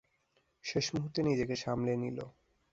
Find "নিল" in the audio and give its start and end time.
2.03-2.17